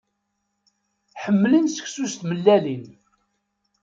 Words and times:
Ḥemmlen 1.21 1.65
seksu 1.69 2.05
s 2.11 2.13
tmellalin. 2.15 2.85